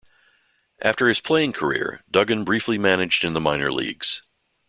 [0.81, 4.23] After his playing career, Dugan briefly managed in the minor leagues.